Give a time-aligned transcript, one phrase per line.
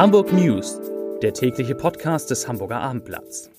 [0.00, 0.80] Hamburg News,
[1.20, 3.50] der tägliche Podcast des Hamburger Abendblatts.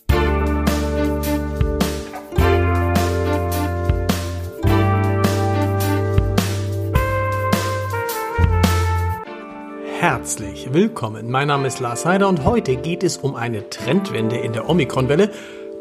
[10.00, 11.30] Herzlich willkommen.
[11.30, 15.30] Mein Name ist Lars Heider und heute geht es um eine Trendwende in der Omikron-Welle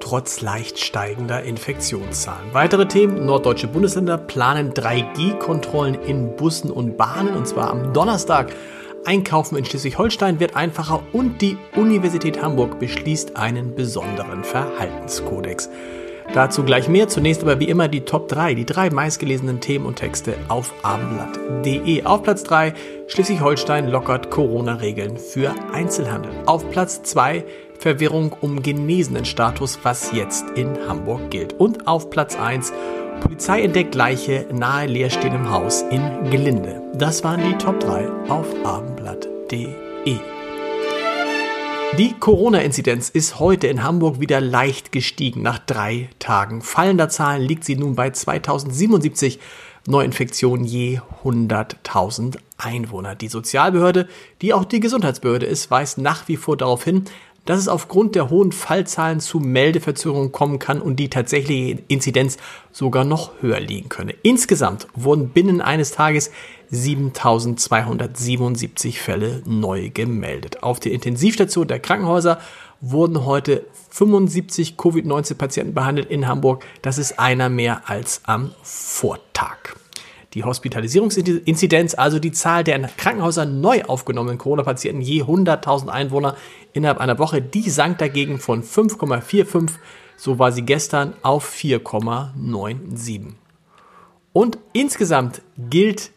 [0.00, 2.52] trotz leicht steigender Infektionszahlen.
[2.52, 8.52] Weitere Themen: Norddeutsche Bundesländer planen 3G-Kontrollen in Bussen und Bahnen und zwar am Donnerstag.
[9.04, 15.70] Einkaufen in Schleswig-Holstein wird einfacher und die Universität Hamburg beschließt einen besonderen Verhaltenskodex.
[16.32, 17.08] Dazu gleich mehr.
[17.08, 22.05] Zunächst aber wie immer die Top 3, die drei meistgelesenen Themen und Texte auf abendblatt.de.
[22.05, 22.74] Auf Platz 3
[23.08, 26.30] Schleswig-Holstein lockert Corona-Regeln für Einzelhandel.
[26.46, 27.44] Auf Platz 2
[27.78, 31.55] Verwirrung um genesenen Status, was jetzt in Hamburg gilt.
[31.55, 32.72] Und auf Platz 1
[33.20, 36.80] Polizei entdeckt Leiche nahe leerstehendem Haus in Gelinde.
[36.94, 40.16] Das waren die Top 3 auf abendblatt.de.
[41.98, 45.42] Die Corona-Inzidenz ist heute in Hamburg wieder leicht gestiegen.
[45.42, 49.38] Nach drei Tagen fallender Zahlen liegt sie nun bei 2077
[49.86, 53.14] Neuinfektionen je 100.000 Einwohner.
[53.14, 54.08] Die Sozialbehörde,
[54.42, 57.04] die auch die Gesundheitsbehörde ist, weist nach wie vor darauf hin,
[57.44, 62.38] dass es aufgrund der hohen Fallzahlen zu Meldeverzögerungen kommen kann und die tatsächliche Inzidenz
[62.72, 64.14] sogar noch höher liegen könne.
[64.22, 66.30] Insgesamt wurden binnen eines Tages
[66.70, 70.62] 7277 Fälle neu gemeldet.
[70.62, 72.38] Auf der Intensivstation der Krankenhäuser
[72.80, 76.64] wurden heute 75 Covid-19-Patienten behandelt in Hamburg.
[76.82, 79.80] Das ist einer mehr als am Vortag.
[80.34, 86.37] Die Hospitalisierungsinzidenz, also die Zahl der in Krankenhäusern neu aufgenommenen Corona-Patienten je 100.000 Einwohner
[86.72, 89.70] innerhalb einer Woche, die sank dagegen von 5,45,
[90.17, 93.33] so war sie gestern, auf 4,97.
[94.33, 96.12] Und insgesamt gilt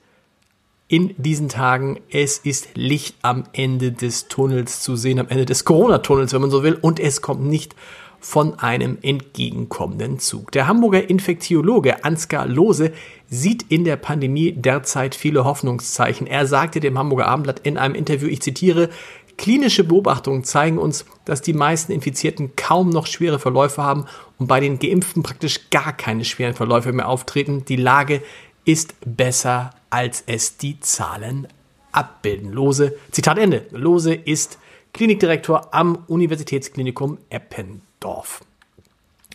[0.87, 5.65] in diesen Tagen, es ist Licht am Ende des Tunnels zu sehen, am Ende des
[5.65, 7.75] Corona-Tunnels, wenn man so will, und es kommt nicht
[8.23, 10.51] von einem entgegenkommenden Zug.
[10.53, 12.93] Der Hamburger Infektiologe Ansgar Lose
[13.29, 16.25] sieht in der Pandemie derzeit viele Hoffnungszeichen.
[16.25, 18.89] Er sagte dem Hamburger Abendblatt in einem Interview, ich zitiere,
[19.35, 24.05] Klinische Beobachtungen zeigen uns, dass die meisten Infizierten kaum noch schwere Verläufe haben
[24.37, 27.65] und bei den Geimpften praktisch gar keine schweren Verläufe mehr auftreten.
[27.65, 28.21] Die Lage
[28.63, 31.47] ist besser, als es die Zahlen
[31.91, 32.51] abbilden.
[32.51, 33.65] Lose, Zitat Ende.
[33.71, 34.59] Lose ist
[34.93, 37.92] Klinikdirektor am Universitätsklinikum Eppendorf.
[38.03, 38.41] Dorf.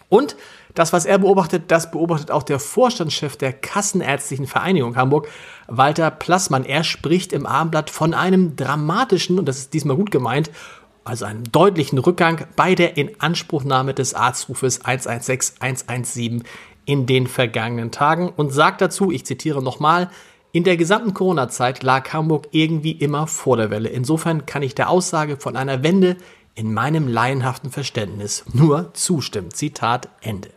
[0.09, 0.37] Und
[0.75, 5.29] das, was er beobachtet, das beobachtet auch der Vorstandschef der Kassenärztlichen Vereinigung Hamburg,
[5.67, 6.65] Walter Plassmann.
[6.65, 10.51] Er spricht im Abendblatt von einem dramatischen, und das ist diesmal gut gemeint,
[11.05, 16.45] also einem deutlichen Rückgang bei der Inanspruchnahme des Arztrufes 116 117
[16.85, 20.11] in den vergangenen Tagen und sagt dazu, ich zitiere nochmal,
[20.53, 23.91] in der gesamten Corona-Zeit lag Hamburg irgendwie immer vor der Welle.
[23.91, 26.17] Insofern kann ich der Aussage von einer Wende
[26.59, 29.55] in meinem laienhaften Verständnis nur zustimmt.
[29.55, 30.51] Zitat Ende.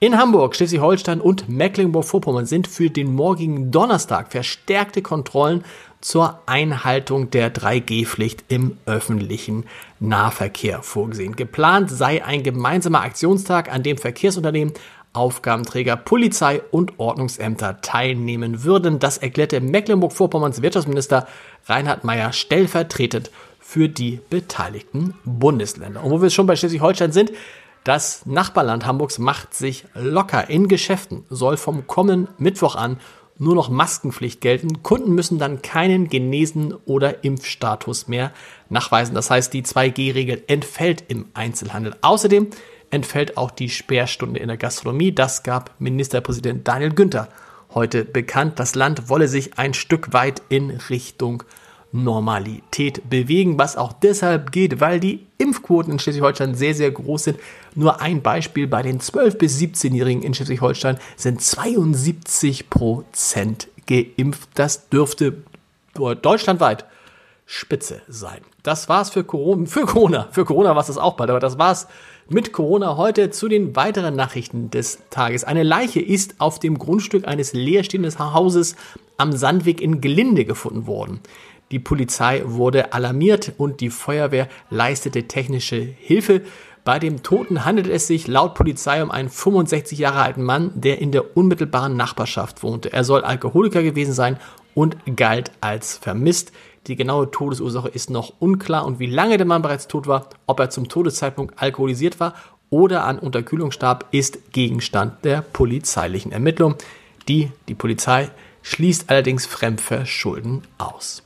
[0.00, 5.64] In Hamburg, Schleswig-Holstein und Mecklenburg-Vorpommern sind für den morgigen Donnerstag verstärkte Kontrollen
[6.00, 9.66] zur Einhaltung der 3G-Pflicht im öffentlichen
[10.00, 11.36] Nahverkehr vorgesehen.
[11.36, 14.72] Geplant sei ein gemeinsamer Aktionstag, an dem Verkehrsunternehmen,
[15.12, 18.98] Aufgabenträger, Polizei und Ordnungsämter teilnehmen würden.
[18.98, 21.26] Das erklärte Mecklenburg-Vorpommerns Wirtschaftsminister
[21.66, 23.30] Reinhard Meyer stellvertretend
[23.60, 26.02] für die beteiligten Bundesländer.
[26.02, 27.32] Und wo wir schon bei Schleswig-Holstein sind,
[27.84, 30.48] das Nachbarland Hamburgs macht sich locker.
[30.48, 32.98] In Geschäften soll vom kommenden Mittwoch an
[33.38, 34.82] nur noch Maskenpflicht gelten.
[34.82, 38.32] Kunden müssen dann keinen Genesen- oder Impfstatus mehr
[38.68, 39.14] nachweisen.
[39.14, 41.96] Das heißt, die 2G-Regel entfällt im Einzelhandel.
[42.02, 42.48] Außerdem
[42.92, 45.12] entfällt auch die Sperrstunde in der Gastronomie.
[45.12, 47.28] Das gab Ministerpräsident Daniel Günther
[47.74, 48.60] heute bekannt.
[48.60, 51.42] Das Land wolle sich ein Stück weit in Richtung
[51.90, 57.38] Normalität bewegen, was auch deshalb geht, weil die Impfquoten in Schleswig-Holstein sehr, sehr groß sind.
[57.74, 64.48] Nur ein Beispiel, bei den 12- bis 17-Jährigen in Schleswig-Holstein sind 72 Prozent geimpft.
[64.54, 65.42] Das dürfte
[65.94, 66.86] deutschlandweit
[67.54, 68.40] Spitze sein.
[68.62, 69.66] Das war's für Corona.
[69.66, 71.86] Für Corona, für Corona war es das auch bald, aber das war's
[72.30, 75.44] mit Corona heute zu den weiteren Nachrichten des Tages.
[75.44, 78.74] Eine Leiche ist auf dem Grundstück eines leerstehenden Hauses
[79.18, 81.20] am Sandweg in Gelinde gefunden worden.
[81.72, 86.40] Die Polizei wurde alarmiert und die Feuerwehr leistete technische Hilfe.
[86.84, 91.02] Bei dem Toten handelt es sich laut Polizei um einen 65 Jahre alten Mann, der
[91.02, 92.92] in der unmittelbaren Nachbarschaft wohnte.
[92.94, 94.38] Er soll Alkoholiker gewesen sein
[94.74, 96.52] und galt als vermisst.
[96.86, 100.58] Die genaue Todesursache ist noch unklar und wie lange der Mann bereits tot war, ob
[100.58, 102.34] er zum Todeszeitpunkt alkoholisiert war
[102.70, 106.76] oder an Unterkühlung starb, ist Gegenstand der polizeilichen Ermittlung.
[107.28, 108.30] Die, die Polizei
[108.62, 111.22] schließt allerdings Fremdverschulden aus.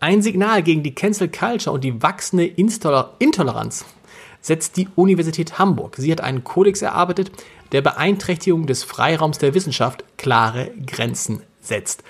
[0.00, 3.84] Ein Signal gegen die Cancel Culture und die wachsende Intoleranz
[4.40, 5.96] setzt die Universität Hamburg.
[5.98, 7.30] Sie hat einen Kodex erarbeitet,
[7.72, 12.02] der Beeinträchtigung des Freiraums der Wissenschaft klare Grenzen setzt.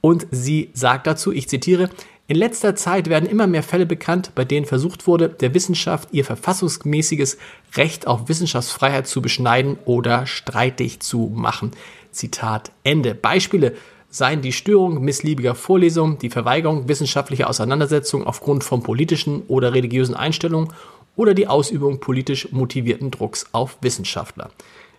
[0.00, 1.90] Und sie sagt dazu, ich zitiere,
[2.30, 6.26] in letzter Zeit werden immer mehr Fälle bekannt, bei denen versucht wurde, der Wissenschaft ihr
[6.26, 7.38] verfassungsmäßiges
[7.74, 11.70] Recht auf Wissenschaftsfreiheit zu beschneiden oder streitig zu machen.
[12.10, 13.14] Zitat Ende.
[13.14, 13.74] Beispiele
[14.10, 20.72] seien die Störung missliebiger Vorlesungen, die Verweigerung wissenschaftlicher Auseinandersetzungen aufgrund von politischen oder religiösen Einstellungen
[21.16, 24.50] oder die Ausübung politisch motivierten Drucks auf Wissenschaftler.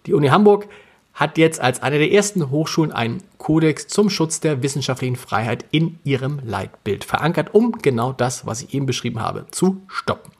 [0.07, 0.67] Die Uni Hamburg
[1.19, 6.00] hat jetzt als eine der ersten Hochschulen einen Kodex zum Schutz der wissenschaftlichen Freiheit in
[6.06, 10.31] ihrem Leitbild verankert, um genau das, was ich eben beschrieben habe, zu stoppen.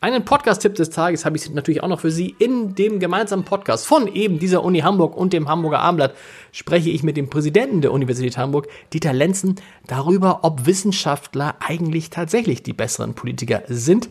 [0.00, 2.34] Einen Podcast-Tipp des Tages habe ich natürlich auch noch für Sie.
[2.38, 6.14] In dem gemeinsamen Podcast von eben dieser Uni Hamburg und dem Hamburger Armblatt
[6.50, 9.54] spreche ich mit dem Präsidenten der Universität Hamburg, Dieter Lenzen,
[9.86, 14.08] darüber, ob Wissenschaftler eigentlich tatsächlich die besseren Politiker sind.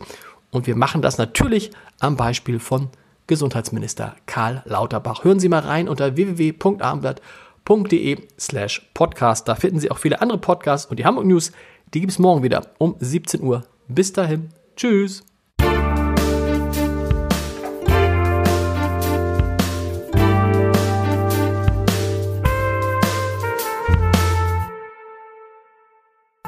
[0.52, 2.90] Und wir machen das natürlich am Beispiel von
[3.28, 5.24] Gesundheitsminister Karl Lauterbach.
[5.24, 9.48] Hören Sie mal rein unter www.abendblatt.de slash podcast.
[9.48, 11.52] Da finden Sie auch viele andere Podcasts und die Hamburg News,
[11.94, 13.64] die gibt es morgen wieder um 17 Uhr.
[13.88, 14.50] Bis dahin.
[14.76, 15.24] Tschüss.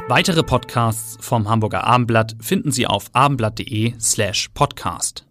[0.09, 5.28] Weitere Podcasts vom Hamburger Abendblatt finden Sie auf abendblatt.de slash podcast.